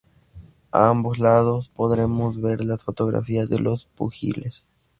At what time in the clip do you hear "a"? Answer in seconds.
0.71-0.89